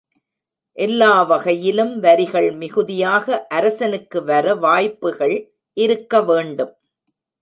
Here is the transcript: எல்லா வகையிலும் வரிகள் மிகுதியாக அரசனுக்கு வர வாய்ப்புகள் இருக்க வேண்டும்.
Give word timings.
எல்லா 0.77 1.09
வகையிலும் 1.21 1.91
வரிகள் 1.99 2.49
மிகுதியாக 2.53 3.45
அரசனுக்கு 3.49 4.21
வர 4.23 4.55
வாய்ப்புகள் 4.55 5.35
இருக்க 5.77 6.21
வேண்டும். 6.21 6.73